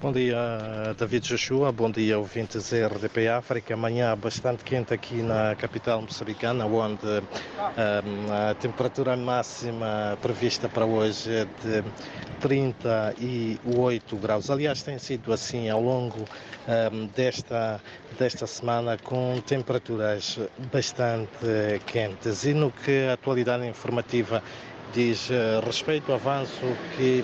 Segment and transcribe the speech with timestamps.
[0.00, 0.34] Bom dia,
[0.96, 1.70] David Joshua.
[1.70, 3.74] Bom dia, ouvintes RDP África.
[3.74, 11.30] Amanhã bastante quente aqui na capital moçambicana, onde um, a temperatura máxima prevista para hoje
[11.30, 11.84] é de
[12.40, 14.48] 38 graus.
[14.48, 16.24] Aliás, tem sido assim ao longo
[16.90, 17.78] um, desta,
[18.18, 20.38] desta semana, com temperaturas
[20.72, 21.28] bastante
[21.84, 22.46] quentes.
[22.46, 24.42] E no que a atualidade informativa
[24.94, 27.22] diz uh, respeito avanço que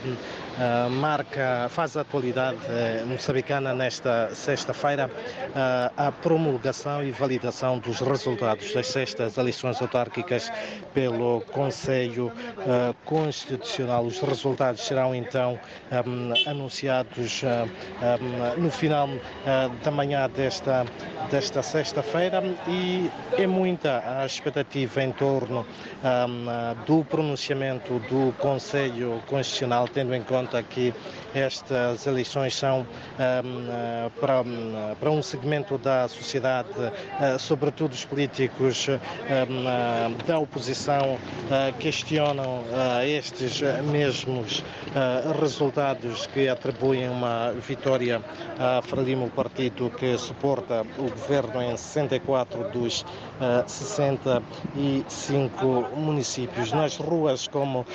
[0.56, 8.00] uh, marca, faz a atualidade uh, moçambicana nesta sexta-feira uh, a promulgação e validação dos
[8.00, 10.50] resultados das sextas eleições autárquicas
[10.94, 12.32] pelo Conselho
[13.04, 14.04] Constitucional.
[14.04, 15.58] Os resultados serão então
[16.06, 19.08] um, anunciados um, no final
[19.82, 20.84] da manhã desta,
[21.30, 25.66] desta sexta-feira e é muita a expectativa em torno
[26.86, 30.94] do pronunciamento do Conselho Constitucional, tendo em conta conta que
[31.34, 32.86] estas eleições são um,
[33.18, 34.44] ah, para,
[34.98, 38.98] para um segmento da sociedade, uh, sobretudo os políticos um, uh,
[40.26, 41.18] da oposição,
[41.78, 42.64] questionam
[43.06, 44.64] estes mesmos
[45.40, 48.20] resultados que atribuem uma vitória
[48.58, 53.04] a Frelimo, partido que suporta o governo em 64 dos
[53.66, 56.72] 65 municípios.
[56.72, 57.86] Nas ruas, como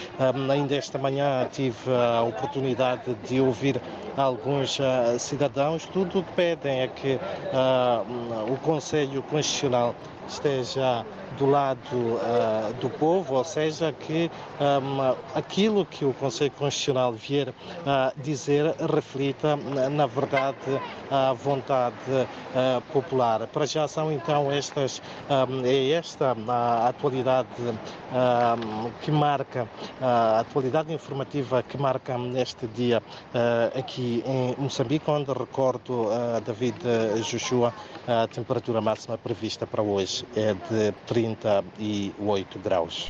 [0.50, 3.80] ainda esta manhã tive a oportunidade oportunidade de ouvir
[4.18, 5.86] alguns uh, cidadãos.
[5.88, 9.96] Tudo o que pedem é que uh, o Conselho Constitucional
[10.28, 11.06] esteja
[11.38, 17.54] do lado uh, do povo, ou seja, que um, aquilo que o Conselho Constitucional vier
[17.86, 19.56] a dizer reflita,
[19.92, 20.58] na verdade,
[21.10, 23.48] a vontade uh, popular.
[23.48, 27.48] Para já são então estas, um, é esta a atualidade
[29.02, 29.68] que marca,
[30.02, 33.02] a atualidade informativa que marca este dia
[33.34, 36.10] uh, aqui em Moçambique, onde recordo
[36.46, 36.76] David
[37.30, 37.72] Joshua,
[38.08, 43.00] a temperatura máxima prevista para hoje é de 38 graus.